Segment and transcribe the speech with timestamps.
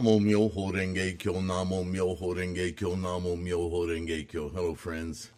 [0.00, 4.48] Namo Myoho Renge Kyo, Namo Myoho Renge Kyo, Namo Myoho Renge Kyo.
[4.48, 5.30] Hello, friends.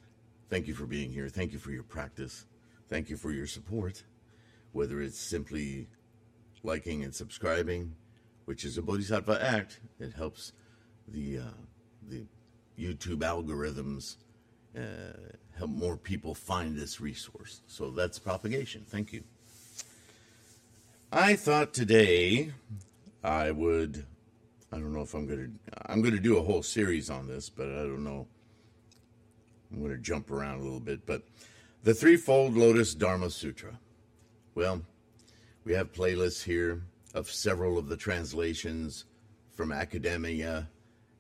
[0.51, 1.29] Thank you for being here.
[1.29, 2.47] Thank you for your practice.
[2.89, 4.05] Thank you for your support.
[4.71, 5.89] Whether it's simply
[6.63, 7.97] liking and subscribing,
[8.45, 10.53] which is a Bodhisattva act, it helps
[11.09, 11.59] the uh,
[12.09, 12.25] the
[12.79, 14.15] YouTube algorithms
[14.79, 15.19] uh,
[15.59, 17.63] help more people find this resource.
[17.67, 18.85] So that's propagation.
[18.87, 19.25] Thank you.
[21.11, 22.53] I thought today
[23.25, 24.07] I would.
[24.73, 25.49] I don't know if I'm gonna.
[25.87, 28.27] I'm gonna do a whole series on this, but I don't know.
[29.71, 31.23] I'm gonna jump around a little bit, but
[31.83, 33.79] the threefold Lotus Dharma Sutra.
[34.55, 34.83] Well,
[35.65, 36.83] we have playlists here
[37.15, 39.05] of several of the translations
[39.53, 40.69] from academia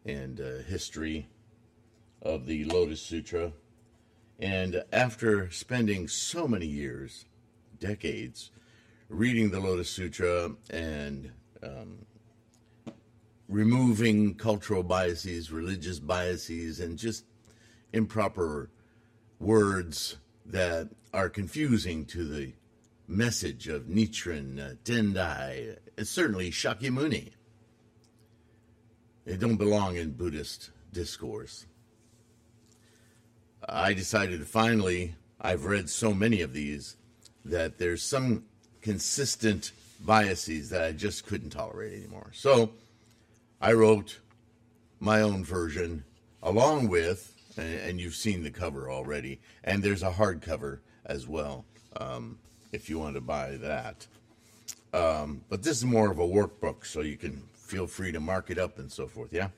[0.06, 1.28] and uh, history
[2.22, 3.52] of the Lotus Sutra.
[4.38, 7.26] And after spending so many years,
[7.78, 8.50] decades,
[9.08, 11.30] reading the Lotus Sutra and
[11.62, 11.98] um,
[13.52, 17.24] removing cultural biases, religious biases, and just
[17.92, 18.70] improper
[19.38, 22.54] words that are confusing to the
[23.06, 27.32] message of Nichiren, uh, Tendai, and certainly Shakyamuni.
[29.26, 31.66] They don't belong in Buddhist discourse.
[33.68, 36.96] I decided finally, I've read so many of these
[37.44, 38.44] that there's some
[38.80, 42.30] consistent biases that I just couldn't tolerate anymore.
[42.32, 42.72] So
[43.62, 44.18] I wrote
[44.98, 46.02] my own version
[46.42, 51.64] along with, and you've seen the cover already, and there's a hardcover as well
[51.96, 52.40] um,
[52.72, 54.08] if you want to buy that.
[54.92, 58.50] Um, but this is more of a workbook, so you can feel free to mark
[58.50, 59.50] it up and so forth, yeah?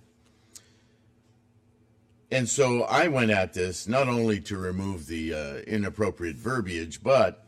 [2.30, 7.46] And so I went at this not only to remove the uh, inappropriate verbiage, but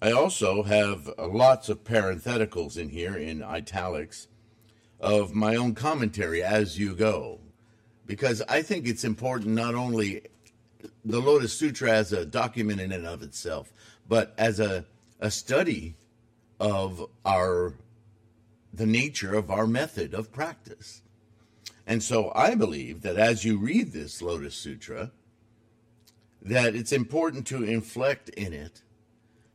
[0.00, 4.28] I also have lots of parentheticals in here in italics
[5.00, 7.40] of my own commentary as you go.
[8.06, 10.22] Because I think it's important not only
[11.04, 13.72] the Lotus Sutra as a document in and of itself,
[14.08, 14.84] but as a,
[15.20, 15.94] a study
[16.58, 17.74] of our
[18.72, 21.02] the nature of our method of practice.
[21.86, 25.10] And so I believe that as you read this Lotus Sutra,
[26.42, 28.82] that it's important to inflect in it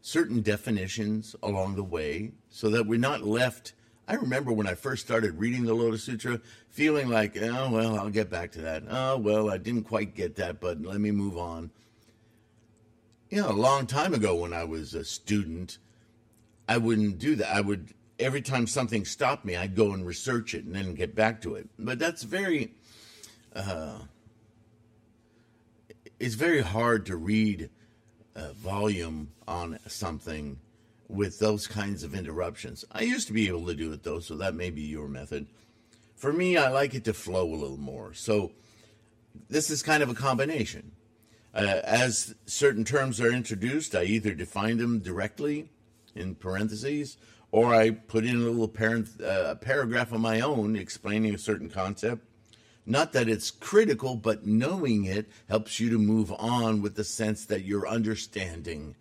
[0.01, 3.73] certain definitions along the way so that we're not left.
[4.07, 8.09] I remember when I first started reading the Lotus Sutra, feeling like, oh, well, I'll
[8.09, 8.83] get back to that.
[8.89, 11.71] Oh, well, I didn't quite get that, but let me move on.
[13.29, 15.77] You know, a long time ago when I was a student,
[16.67, 17.55] I wouldn't do that.
[17.55, 21.15] I would every time something stopped me, I'd go and research it and then get
[21.15, 21.67] back to it.
[21.77, 22.73] But that's very,
[23.55, 23.99] uh,
[26.19, 27.69] it's very hard to read
[28.35, 30.59] a volume on something
[31.07, 32.85] with those kinds of interruptions.
[32.91, 35.47] I used to be able to do it though, so that may be your method.
[36.15, 38.13] For me, I like it to flow a little more.
[38.13, 38.51] So
[39.49, 40.91] this is kind of a combination.
[41.53, 45.69] Uh, as certain terms are introduced, I either define them directly
[46.15, 47.17] in parentheses
[47.51, 51.69] or I put in a little parent, uh, paragraph of my own explaining a certain
[51.69, 52.25] concept.
[52.85, 57.45] Not that it's critical, but knowing it helps you to move on with the sense
[57.45, 58.95] that you're understanding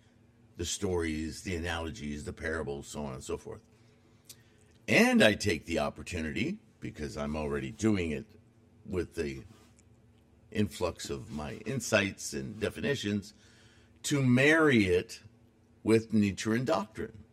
[0.57, 3.61] the stories, the analogies, the parables, so on and so forth.
[4.87, 8.25] And I take the opportunity, because I'm already doing it
[8.85, 9.43] with the
[10.51, 13.33] influx of my insights and definitions,
[14.03, 15.21] to marry it
[15.83, 17.23] with Nichiren doctrine.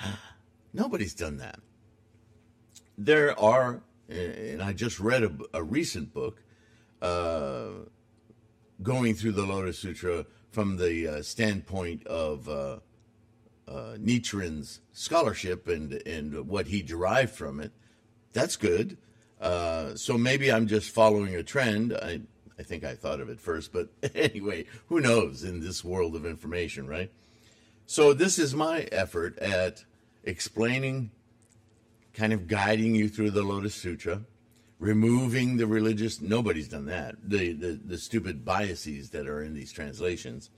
[0.72, 1.60] Nobody's done that.
[2.96, 6.42] There are, and I just read a, a recent book
[7.00, 7.68] uh,
[8.82, 12.78] going through the Lotus Sutra from the uh, standpoint of uh,
[13.68, 13.96] uh,
[14.92, 17.72] scholarship and, and what he derived from it.
[18.32, 18.96] That's good.
[19.40, 21.92] Uh, so maybe I'm just following a trend.
[21.94, 22.20] I,
[22.58, 26.26] I think I thought of it first, but anyway, who knows in this world of
[26.26, 27.10] information, right?
[27.86, 29.84] So this is my effort at
[30.24, 31.10] explaining,
[32.12, 34.22] kind of guiding you through the Lotus Sutra,
[34.78, 39.72] removing the religious, nobody's done that, the, the, the stupid biases that are in these
[39.72, 40.50] translations,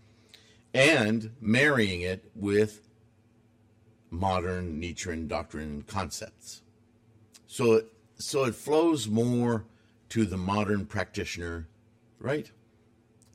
[0.75, 2.89] and marrying it with
[4.11, 6.63] modern Nichiren doctrine concepts.
[7.47, 7.83] So
[8.19, 9.65] so it flows more
[10.11, 11.69] to the modern practitioner,
[12.19, 12.51] right?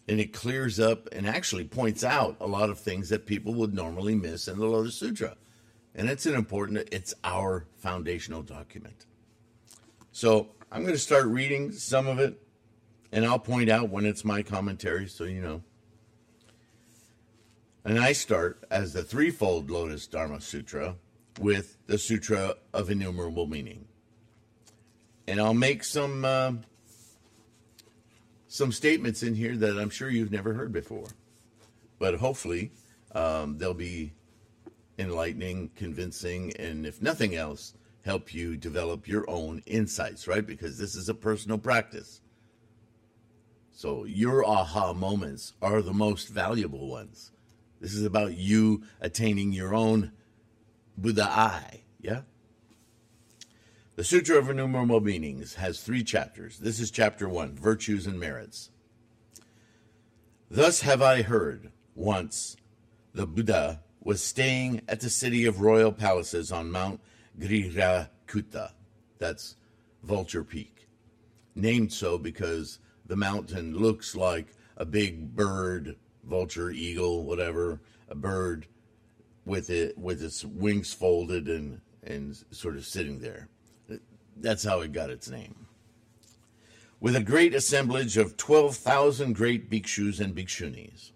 [0.08, 3.74] And it clears up and actually points out a lot of things that people would
[3.74, 5.36] normally miss in the Lotus Sutra
[5.96, 9.06] and it's an important it's our foundational document
[10.16, 12.42] so i'm going to start reading some of it
[13.12, 15.62] and i'll point out when it's my commentary so you know.
[17.84, 20.96] And i start as the threefold lotus dharma sutra
[21.42, 23.90] with the sutra of innumerable meaning.
[25.28, 26.54] And I'll make some uh,
[28.48, 31.08] some statements in here that I'm sure you've never heard before,
[32.00, 32.72] but hopefully
[33.14, 34.14] um, they'll be
[34.98, 37.74] enlightening, convincing, and if nothing else,
[38.06, 40.28] help you develop your own insights.
[40.28, 40.46] Right?
[40.46, 42.22] Because this is a personal practice.
[43.72, 47.32] So your aha moments are the most valuable ones.
[47.82, 50.14] This is about you attaining your own
[50.98, 51.82] Buddha eye.
[52.00, 52.22] Yeah?
[53.98, 56.60] The Sutra of Innumerable Meanings has three chapters.
[56.60, 58.70] This is chapter one Virtues and Merits.
[60.50, 62.56] Thus have I heard once
[63.14, 67.02] the Buddha was staying at the city of royal palaces on Mount
[67.40, 68.72] Girirakuta.
[69.18, 69.56] That's
[70.04, 70.88] Vulture Peak.
[71.56, 74.48] Named so because the mountain looks like
[74.78, 77.80] a big bird, vulture, eagle, whatever,
[78.10, 78.68] a bird
[79.46, 83.48] with it with its wings folded and and sort of sitting there.
[84.38, 85.68] That's how it got its name.
[87.00, 91.12] With a great assemblage of 12,000 great bhikshus and bhikshunis.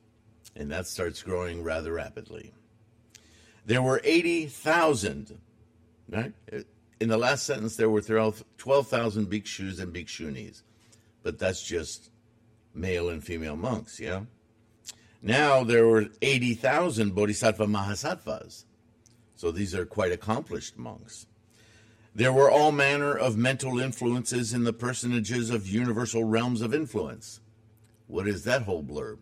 [0.55, 2.53] And that starts growing rather rapidly.
[3.65, 5.37] There were 80,000,
[6.09, 6.33] right?
[6.99, 10.63] In the last sentence, there were 12,000 bhikshus and bhikshunis.
[11.23, 12.11] But that's just
[12.73, 14.21] male and female monks, yeah?
[15.21, 18.65] Now there were 80,000 bodhisattva mahasattvas.
[19.35, 21.27] So these are quite accomplished monks.
[22.15, 27.39] There were all manner of mental influences in the personages of universal realms of influence.
[28.07, 29.19] What is that whole blurb?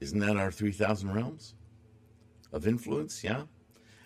[0.00, 1.54] Isn't that our 3,000 realms
[2.52, 3.24] of influence?
[3.24, 3.42] Yeah.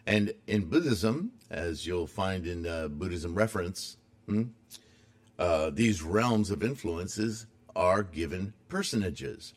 [0.06, 3.96] And in Buddhism, as you'll find in uh, Buddhism reference,
[4.26, 4.44] hmm,
[5.38, 9.54] uh, these realms of influences are given personages.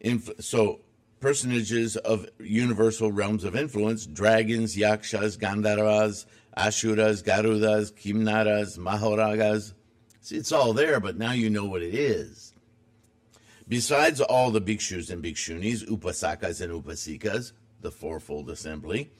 [0.00, 0.80] Inf- so
[1.20, 6.26] personages of universal realms of influence dragons, yakshas, gandharvas,
[6.56, 9.74] asuras, garudas, kimnaras, mahoragas.
[10.22, 12.49] See, it's all there, but now you know what it is.
[13.70, 19.12] Besides all the bhikshus and bhikshunis, upasakas and upasikas, the fourfold assembly,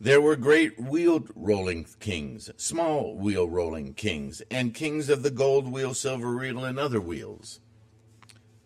[0.00, 5.70] there were great wheel rolling kings, small wheel rolling kings, and kings of the gold
[5.70, 7.60] wheel, silver wheel, and other wheels.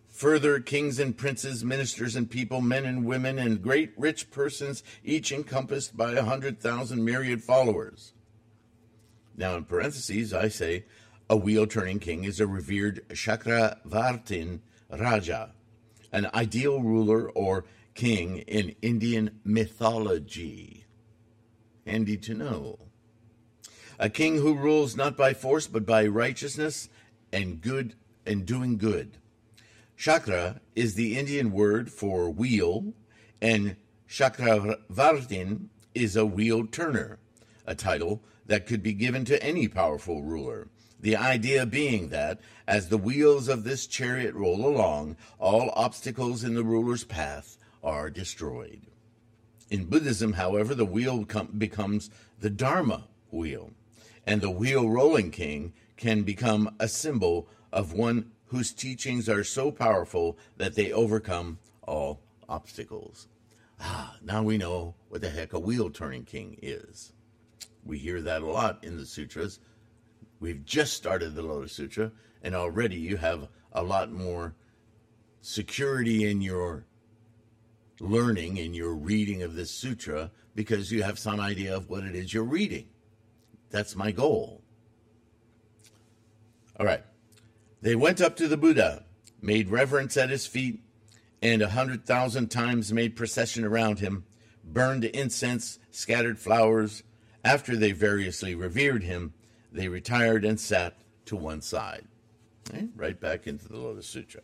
[0.09, 5.31] Further, kings and princes, ministers and people, men and women, and great rich persons, each
[5.31, 8.13] encompassed by a hundred thousand myriad followers.
[9.37, 10.85] Now, in parentheses, I say
[11.29, 15.53] a wheel turning king is a revered Chakravartin Raja,
[16.11, 20.85] an ideal ruler or king in Indian mythology.
[21.85, 22.79] Handy to know.
[23.99, 26.89] A king who rules not by force but by righteousness
[27.31, 27.95] and good
[28.25, 29.17] and doing good.
[29.95, 32.93] Chakra is the Indian word for wheel,
[33.41, 33.75] and
[34.09, 37.19] Chakravartin is a wheel turner,
[37.67, 40.69] a title that could be given to any powerful ruler.
[41.01, 46.53] The idea being that, as the wheels of this chariot roll along, all obstacles in
[46.53, 48.81] the ruler's path are destroyed.
[49.71, 53.71] In Buddhism, however, the wheel com- becomes the Dharma wheel,
[54.27, 59.71] and the wheel rolling king can become a symbol of one whose teachings are so
[59.71, 63.27] powerful that they overcome all obstacles.
[63.79, 67.13] Ah, now we know what the heck a wheel turning king is.
[67.83, 69.59] We hear that a lot in the sutras.
[70.41, 74.55] We've just started the Lotus Sutra, and already you have a lot more
[75.39, 76.87] security in your
[77.99, 82.15] learning, in your reading of this sutra, because you have some idea of what it
[82.15, 82.87] is you're reading.
[83.69, 84.63] That's my goal.
[86.79, 87.03] All right.
[87.83, 89.05] They went up to the Buddha,
[89.43, 90.81] made reverence at his feet,
[91.43, 94.25] and a hundred thousand times made procession around him,
[94.63, 97.03] burned incense, scattered flowers.
[97.45, 99.33] After they variously revered him,
[99.71, 102.05] they retired and sat to one side.
[102.69, 104.41] Okay, right back into the Lotus Sutra.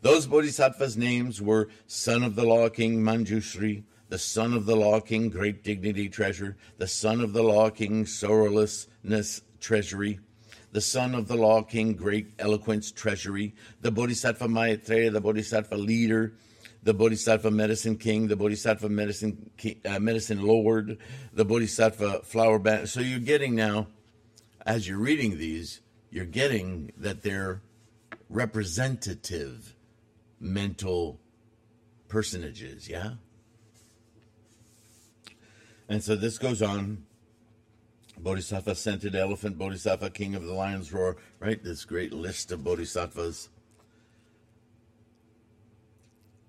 [0.00, 5.00] Those bodhisattvas' names were Son of the Law King Manjushri, the Son of the Law
[5.00, 10.20] King Great Dignity Treasure, the Son of the Law King Sorrowlessness Treasury,
[10.72, 16.34] the son of the law king, great eloquence, treasury, the Bodhisattva Maitreya, the Bodhisattva leader,
[16.82, 20.98] the Bodhisattva medicine king, the Bodhisattva medicine king, uh, medicine lord,
[21.32, 22.88] the Bodhisattva flower band.
[22.88, 23.88] So you're getting now,
[24.66, 27.62] as you're reading these, you're getting that they're
[28.28, 29.74] representative
[30.40, 31.20] mental
[32.08, 33.12] personages, yeah?
[35.88, 37.04] And so this goes on
[38.18, 41.62] Bodhisattva scented elephant, Bodhisattva king of the lion's roar, right?
[41.62, 43.48] This great list of bodhisattvas.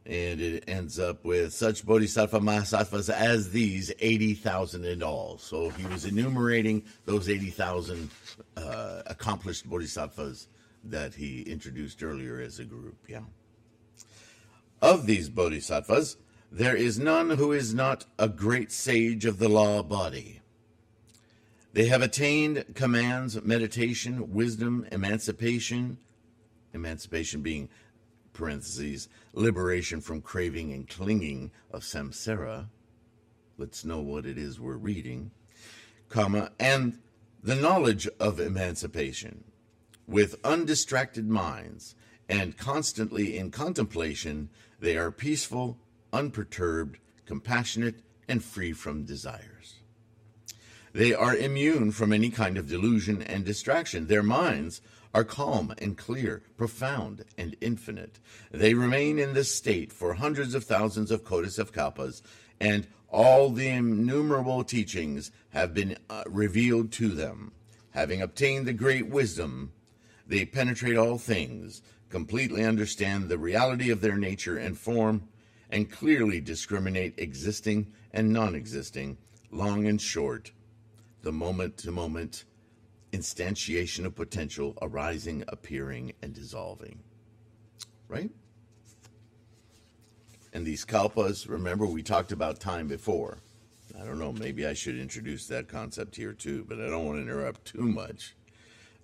[0.09, 5.37] And it ends up with such bodhisattva mahasattvas as these 80,000 in all.
[5.37, 8.09] So he was enumerating those 80,000
[8.57, 10.47] uh, accomplished bodhisattvas
[10.85, 12.97] that he introduced earlier as a group.
[13.07, 13.21] Yeah.
[14.81, 16.17] Of these bodhisattvas,
[16.51, 20.41] there is none who is not a great sage of the law body.
[21.73, 25.99] They have attained commands, meditation, wisdom, emancipation,
[26.73, 27.69] emancipation being
[28.39, 32.67] parentheses, liberation from craving and clinging of samsara.
[33.57, 35.31] Let's know what it is we're reading,
[36.07, 36.99] comma, and
[37.43, 39.43] the knowledge of emancipation
[40.07, 41.95] with undistracted minds
[42.29, 45.77] and constantly in contemplation, they are peaceful,
[46.13, 47.95] unperturbed, compassionate,
[48.29, 49.79] and free from desires.
[50.93, 54.07] They are immune from any kind of delusion and distraction.
[54.07, 54.81] Their minds
[55.13, 58.19] are calm and clear, profound and infinite.
[58.51, 62.21] They remain in this state for hundreds of thousands of kotis of kalpas,
[62.59, 67.51] and all the innumerable teachings have been uh, revealed to them.
[67.91, 69.71] Having obtained the great wisdom,
[70.27, 75.27] they penetrate all things, completely understand the reality of their nature and form,
[75.71, 79.17] and clearly discriminate existing and non existing,
[79.51, 80.51] long and short,
[81.23, 82.45] the moment to moment
[83.11, 86.99] instantiation of potential arising, appearing, and dissolving.
[88.07, 88.31] Right?
[90.53, 93.37] And these kalpas, remember we talked about time before.
[93.99, 97.17] I don't know, maybe I should introduce that concept here too, but I don't want
[97.17, 98.35] to interrupt too much.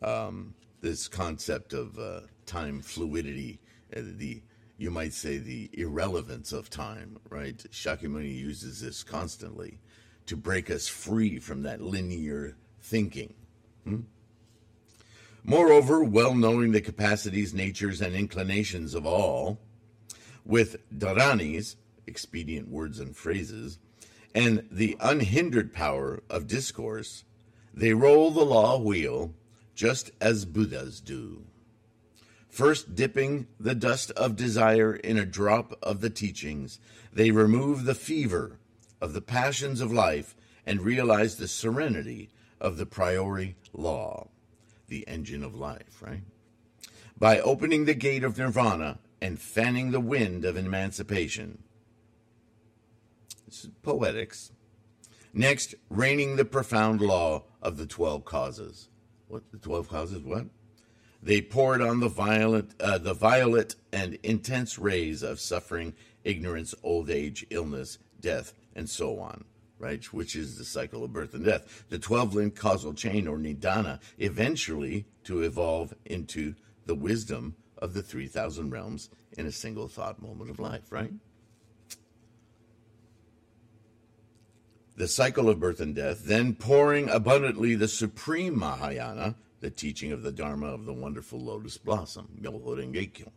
[0.02, 3.60] Um, this concept of uh, time fluidity,
[3.96, 4.42] uh, the
[4.78, 7.58] you might say the irrelevance of time, right?
[7.72, 9.80] Shakyamuni uses this constantly
[10.26, 13.34] to break us free from that linear thinking.
[13.86, 14.02] Hmm?
[15.44, 19.60] Moreover, well knowing the capacities, natures, and inclinations of all,
[20.44, 21.76] with dharanis,
[22.08, 23.78] expedient words and phrases,
[24.34, 27.24] and the unhindered power of discourse,
[27.74, 29.34] they roll the law wheel
[29.76, 31.44] just as Buddhas do.
[32.50, 36.80] First dipping the dust of desire in a drop of the teachings,
[37.14, 38.60] they remove the fever
[39.00, 44.30] of the passions of life and realize the serenity of the priori law,
[44.88, 46.22] the engine of life, right?
[47.18, 51.64] By opening the gate of nirvana and fanning the wind of emancipation.
[53.46, 54.52] This is poetics.
[55.34, 58.90] Next, raining the profound law of the 12 causes.
[59.28, 60.46] What, the 12 causes, what?
[61.22, 65.94] They poured on the violet, uh, the violet and intense rays of suffering,
[66.24, 69.46] ignorance, old age, illness, death, and so on
[69.80, 71.86] right, which is the cycle of birth and death.
[71.90, 76.56] The 12 link causal chain, or nidana, eventually to evolve into
[76.86, 81.12] the wisdom of the 3,000 realms in a single thought moment of life, right?
[84.98, 90.22] The cycle of birth and death, then pouring abundantly the supreme Mahayana, the teaching of
[90.22, 93.32] the Dharma of the wonderful lotus blossom, Myoho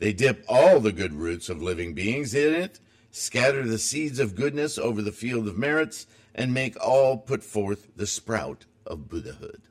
[0.00, 2.80] They dip all the good roots of living beings in it
[3.10, 7.88] scatter the seeds of goodness over the field of merits, and make all put forth
[7.96, 9.62] the sprout of Buddhahood.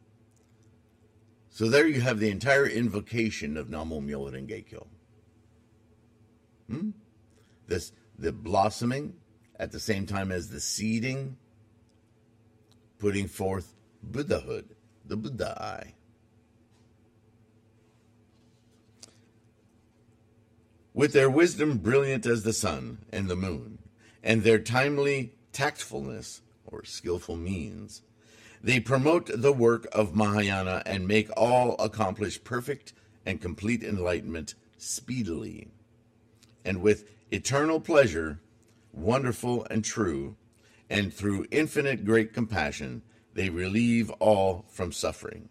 [1.49, 4.83] So there you have the entire invocation of Namo Myoho Renge
[6.69, 6.89] Hmm?
[7.67, 9.13] This the blossoming
[9.59, 11.37] at the same time as the seeding,
[12.99, 14.75] putting forth Buddhahood,
[15.05, 15.93] the Buddha eye.
[20.97, 23.77] With their wisdom brilliant as the sun and the moon,
[24.23, 28.01] and their timely tactfulness or skillful means.
[28.63, 32.93] They promote the work of Mahayana and make all accomplish perfect
[33.27, 35.67] and complete enlightenment speedily.
[36.65, 38.39] And with eternal pleasure,
[38.91, 40.35] wonderful and true,
[40.89, 43.03] and through infinite great compassion,
[43.35, 45.49] they relieve all from suffering.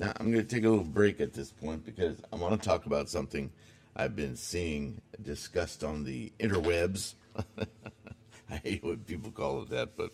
[0.00, 2.66] Now, I'm going to take a little break at this point because I want to
[2.66, 3.52] talk about something
[3.94, 7.16] I've been seeing discussed on the interwebs.
[8.50, 10.10] I hate when people call it that, but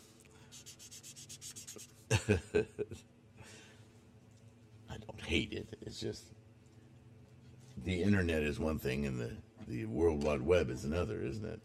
[4.91, 5.69] I don't hate it.
[5.83, 6.25] It's just
[7.85, 9.31] the internet is one thing and the,
[9.69, 11.61] the World Wide Web is another, isn't it?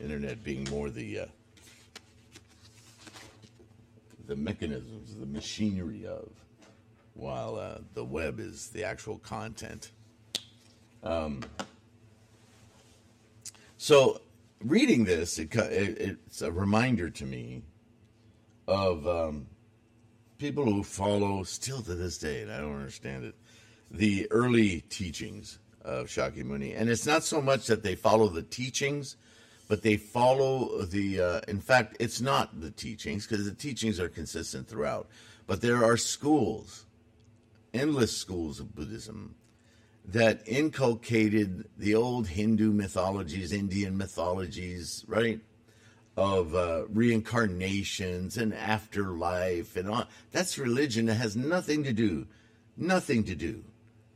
[0.00, 1.26] Internet being more the uh,
[4.26, 6.30] the mechanisms, the machinery of
[7.14, 9.90] while uh, the web is the actual content.
[11.02, 11.42] Um,
[13.78, 14.20] so,
[14.62, 17.62] reading this, it, it, it's a reminder to me
[18.68, 19.46] of um,
[20.38, 23.34] people who follow, still to this day, and I don't understand it,
[23.90, 26.74] the early teachings of Shakyamuni.
[26.78, 29.16] And it's not so much that they follow the teachings,
[29.68, 34.08] but they follow the, uh, in fact, it's not the teachings because the teachings are
[34.08, 35.08] consistent throughout.
[35.46, 36.86] But there are schools,
[37.72, 39.34] endless schools of Buddhism
[40.04, 45.40] that inculcated the old Hindu mythologies, Indian mythologies, right?
[46.16, 50.06] Of uh, reincarnations and afterlife and all.
[50.32, 52.26] That's religion that has nothing to do,
[52.76, 53.64] nothing to do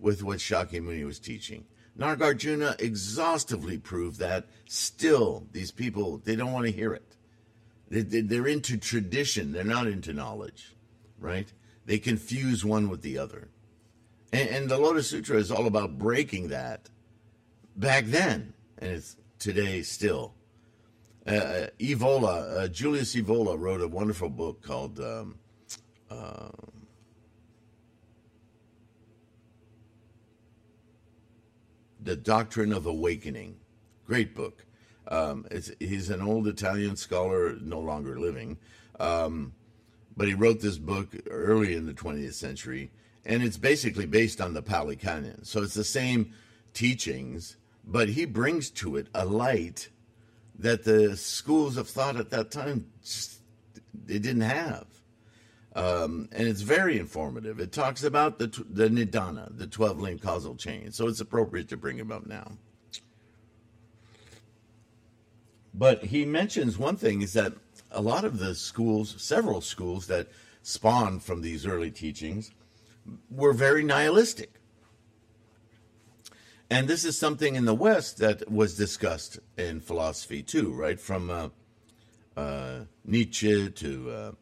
[0.00, 1.64] with what Shakyamuni was teaching.
[1.98, 4.46] Nagarjuna exhaustively proved that.
[4.66, 7.16] Still, these people, they don't want to hear it.
[7.90, 10.74] They, are into tradition, they're not into knowledge,
[11.18, 11.52] right?
[11.86, 13.48] They confuse one with the other.
[14.32, 16.88] And, and the Lotus Sutra is all about breaking that
[17.76, 20.34] back then, and it's today still.
[21.26, 25.36] Uh, uh Evola, uh, Julius Evola wrote a wonderful book called um,
[26.10, 26.50] uh,
[32.02, 33.56] The Doctrine of Awakening.
[34.06, 34.66] Great book.
[35.08, 35.46] Um,
[35.80, 38.58] he's an old Italian scholar, no longer living,
[38.98, 39.52] um,
[40.16, 42.90] but he wrote this book early in the 20th century
[43.26, 45.44] and it's basically based on the Pali Canon.
[45.44, 46.32] So it's the same
[46.72, 49.88] teachings, but he brings to it a light
[50.58, 53.40] that the schools of thought at that time just,
[53.94, 54.86] they didn't have.
[55.74, 57.58] Um, and it's very informative.
[57.58, 60.92] It talks about the the nidana, the twelve link causal chain.
[60.92, 62.52] So it's appropriate to bring him up now.
[65.72, 67.54] But he mentions one thing is that
[67.94, 70.28] a lot of the schools, several schools that
[70.62, 72.50] spawned from these early teachings,
[73.30, 74.52] were very nihilistic.
[76.70, 80.98] And this is something in the West that was discussed in philosophy too, right?
[80.98, 81.48] From uh,
[82.36, 84.32] uh, Nietzsche to uh,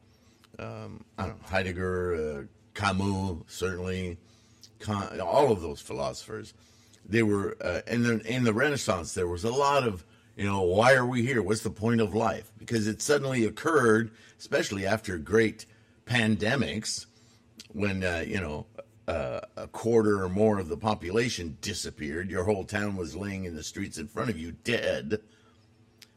[0.59, 2.43] um, I don't know, Heidegger, uh,
[2.75, 4.19] Camus, certainly,
[4.89, 6.55] all of those philosophers.
[7.05, 10.05] They were, uh, and then in the Renaissance, there was a lot of,
[10.37, 11.43] you know, why are we here?
[11.43, 12.53] What's the point of life?
[12.59, 15.67] Because it suddenly occurred, especially after great
[16.07, 17.07] pandemics,
[17.73, 18.67] when uh, you know
[19.09, 23.55] uh, a quarter or more of the population disappeared, your whole town was laying in
[23.55, 25.21] the streets in front of you dead.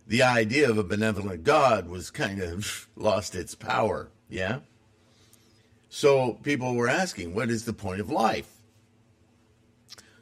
[0.07, 4.11] The idea of a benevolent God was kind of lost its power.
[4.29, 4.59] Yeah.
[5.89, 8.51] So people were asking, what is the point of life?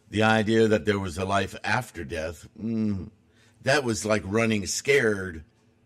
[0.10, 3.10] The idea that there was a life after death, mm,
[3.64, 5.44] that was like running scared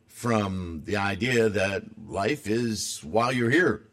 [0.08, 3.88] from the idea that life is while you're here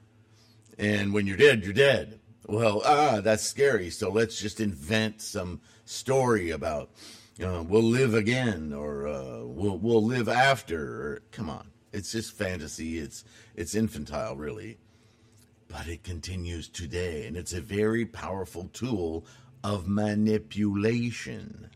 [0.79, 2.20] and when you're dead, you're dead.
[2.47, 3.90] Well, ah, that's scary.
[3.90, 6.90] So let's just invent some story about
[7.42, 10.81] uh, we'll live again or uh, we'll we'll live after.
[10.81, 12.99] Or, come on, it's just fantasy.
[12.99, 14.79] It's it's infantile, really,
[15.68, 19.27] but it continues today, and it's a very powerful tool
[19.62, 21.70] of manipulation.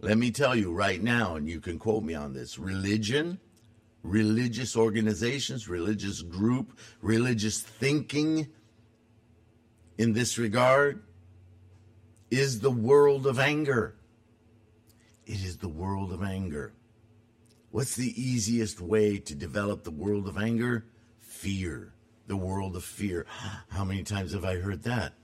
[0.00, 3.40] Let me tell you right now, and you can quote me on this: religion
[4.02, 8.48] religious organizations, religious group, religious thinking
[9.96, 11.02] in this regard
[12.30, 13.96] is the world of anger.
[15.26, 16.72] It is the world of anger.
[17.70, 20.86] What's the easiest way to develop the world of anger?
[21.18, 21.92] Fear.
[22.26, 23.26] The world of fear.
[23.68, 25.14] How many times have I heard that?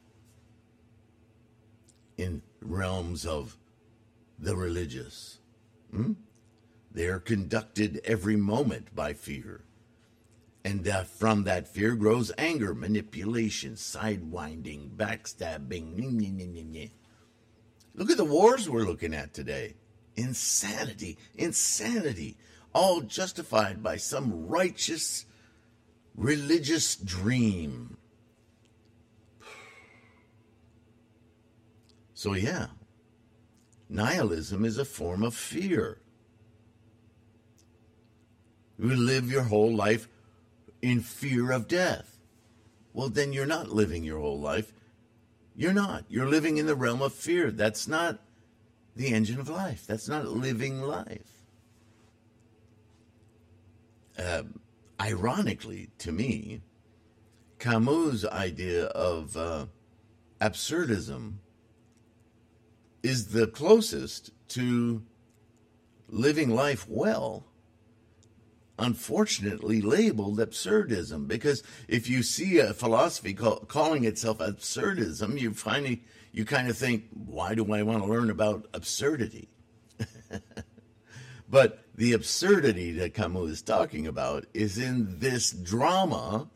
[2.19, 3.57] In realms of
[4.39, 5.39] the religious.
[5.91, 6.13] Hmm?
[6.93, 9.65] They are conducted every moment by fear.
[10.65, 16.91] And that from that fear grows anger, manipulation, sidewinding, backstabbing.
[17.95, 19.75] Look at the wars we're looking at today.
[20.17, 22.37] Insanity, insanity,
[22.73, 25.27] all justified by some righteous
[26.15, 27.97] religious dream.
[32.17, 32.69] So, yeah,
[33.89, 35.99] nihilism is a form of fear.
[38.79, 40.09] You live your whole life
[40.83, 42.19] in fear of death.
[42.93, 44.73] Well, then you're not living your whole life.
[45.57, 46.05] You're not.
[46.09, 47.51] You're living in the realm of fear.
[47.51, 48.19] That's not
[48.97, 49.87] the engine of life.
[49.87, 51.43] That's not living life.
[54.19, 54.45] Uh,
[55.01, 56.63] ironically, to me,
[57.59, 59.67] Camus' idea of uh,
[60.41, 61.35] absurdism
[63.05, 65.03] is the closest to
[66.09, 67.47] living life well
[68.79, 71.29] unfortunately labeled absurdism.
[71.29, 76.77] Because if you see a philosophy call, calling itself absurdism you finally you kind of
[76.77, 79.49] think why do i want to learn about absurdity?
[81.47, 86.49] But the absurdity that camus is talking about is in this drama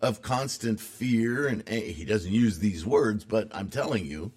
[0.00, 4.32] of constant fear and eh, he doesn't use these words but i'm telling you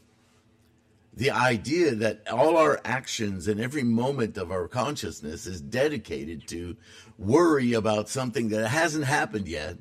[1.19, 6.77] the idea that all our actions and every moment of our consciousness is dedicated to
[7.17, 9.75] worry about something that hasn't happened yet,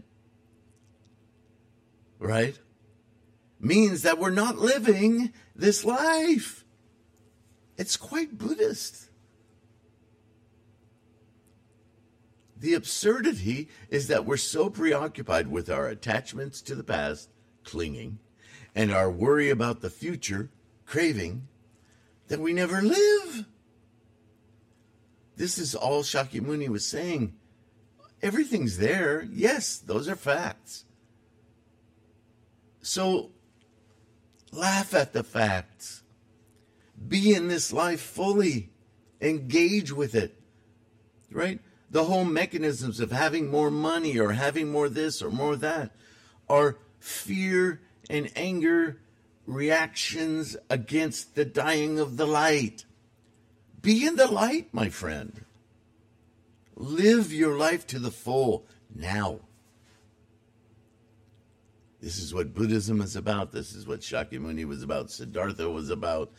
[2.18, 2.58] right?
[3.60, 6.64] Means that we're not living this life.
[7.76, 9.08] It's quite Buddhist.
[12.56, 17.30] The absurdity is that we're so preoccupied with our attachments to the past,
[17.62, 18.18] clinging,
[18.74, 20.50] and our worry about the future,
[20.88, 21.46] craving,
[22.28, 23.44] that we never live.
[25.36, 27.34] This is all Shakyamuni was saying.
[28.22, 29.28] Everything's there.
[29.30, 30.84] Yes, those are facts.
[32.80, 33.30] So
[34.50, 36.02] laugh at the facts.
[37.06, 38.70] Be in this life fully.
[39.20, 40.40] Engage with it.
[41.30, 41.60] Right?
[41.90, 45.94] The whole mechanisms of having more money or having more this or more that
[46.48, 49.00] are fear and anger
[49.48, 52.84] reactions against the dying of the light.
[53.80, 55.44] Be in the light, my friend.
[56.76, 59.40] Live your life to the full now.
[62.00, 63.50] This is what Buddhism is about.
[63.50, 65.10] This is what Shakyamuni was about.
[65.10, 66.30] Siddhartha was about.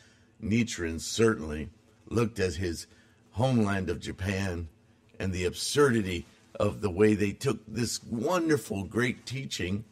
[0.42, 1.70] Nichiren certainly
[2.08, 2.86] looked at his
[3.32, 4.70] homeland of Japan
[5.20, 6.28] and the absurdity
[6.60, 9.84] of the way they took this wonderful, great teaching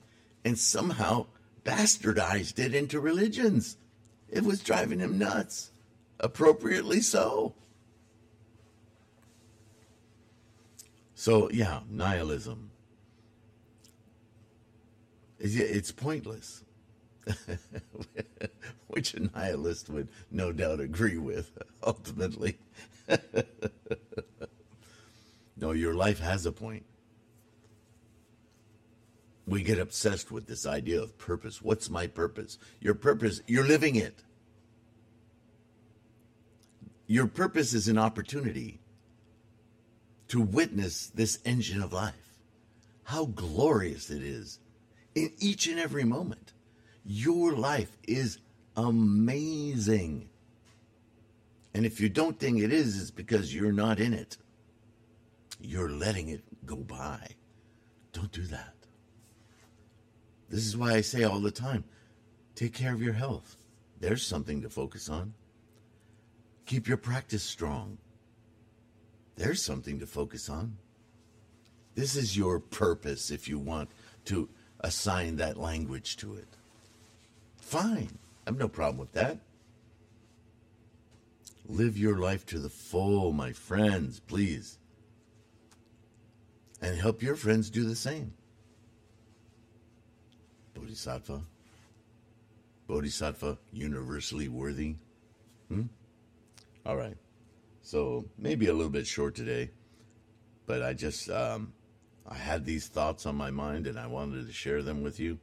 [0.46, 1.26] and somehow
[1.68, 3.78] bastardized it into religions.
[4.30, 5.72] It was driving him nuts,
[6.20, 7.56] appropriately so.
[11.14, 12.72] So, yeah, nihilism.
[15.40, 16.64] It's pointless,
[18.88, 21.52] which a nihilist would no doubt agree with,
[21.84, 22.58] ultimately.
[25.58, 26.86] no, your life has a point
[29.48, 31.62] we get obsessed with this idea of purpose.
[31.62, 32.58] What's my purpose?
[32.82, 34.24] Your purpose, you're living it.
[37.08, 38.82] Your purpose is an opportunity
[40.28, 42.14] to witness this engine of life.
[43.04, 44.60] How glorious it is
[45.16, 46.52] in each and every moment.
[47.06, 48.40] Your life is
[48.76, 50.28] amazing.
[51.74, 54.36] And if you don't think it is, it's because you're not in it.
[55.62, 57.30] You're letting it go by.
[58.12, 58.77] Don't do that.
[60.50, 61.84] This is why I say all the time
[62.56, 63.56] take care of your health.
[64.00, 65.34] There's something to focus on.
[66.66, 67.98] Keep your practice strong.
[69.36, 70.78] There's something to focus on.
[71.96, 73.90] This is your purpose if you want
[74.26, 74.50] to
[74.82, 76.48] assign that language to it.
[77.62, 78.18] Fine.
[78.46, 79.38] I have no problem with that.
[81.68, 84.78] Live your life to the full, my friends, please.
[86.82, 88.34] And help your friends do the same.
[90.78, 91.42] Bodhisattva?
[92.88, 94.96] Bodhisattva, universally worthy?
[95.70, 95.84] Hmm?
[96.86, 97.18] All right.
[97.82, 99.72] So maybe a little bit short today,
[100.66, 101.74] but I just, um,
[102.28, 105.40] I had these thoughts on my mind and I wanted to share them with you.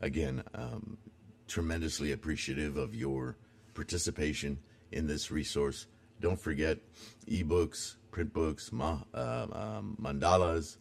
[0.00, 0.98] Again, um,
[1.46, 3.36] tremendously appreciative of your
[3.74, 4.58] participation
[4.90, 5.86] in this resource.
[6.20, 6.78] Don't forget
[7.28, 10.76] ebooks, print books, ma- uh, um, mandalas,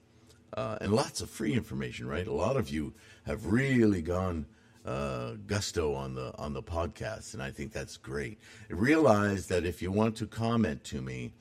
[0.56, 2.08] uh, and lots of free information.
[2.08, 2.94] Right, a lot of you
[3.26, 4.46] have really gone
[4.86, 8.40] uh, gusto on the on the podcast, and I think that's great.
[8.70, 11.34] Realize that if you want to comment to me,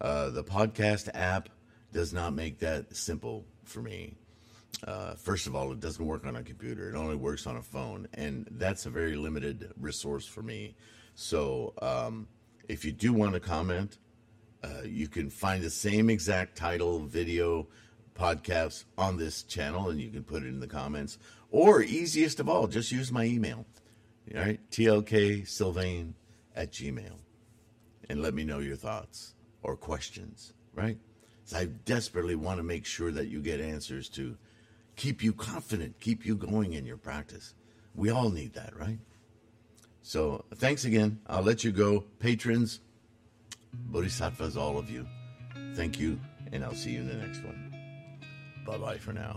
[0.00, 1.48] uh, the podcast app
[1.92, 4.14] does not make that simple for me.
[4.86, 7.62] Uh, first of all, it doesn't work on a computer; it only works on a
[7.62, 10.74] phone, and that's a very limited resource for me.
[11.14, 12.28] So, um,
[12.68, 13.98] if you do want to comment,
[14.62, 17.66] uh, you can find the same exact title, video,
[18.18, 21.18] podcasts on this channel, and you can put it in the comments.
[21.50, 23.66] Or easiest of all, just use my email.
[24.34, 26.14] All right, TLK Sylvain
[26.54, 27.18] at Gmail.
[28.08, 30.98] And let me know your thoughts or questions, right?
[31.44, 34.36] So I desperately want to make sure that you get answers to
[34.96, 37.54] keep you confident, keep you going in your practice.
[37.94, 38.98] We all need that, right?
[40.02, 41.20] So thanks again.
[41.26, 42.04] I'll let you go.
[42.18, 42.80] Patrons,
[43.72, 45.06] Bodhisattvas, all of you.
[45.74, 46.18] Thank you,
[46.52, 47.65] and I'll see you in the next one.
[48.66, 49.36] Bye bye for now.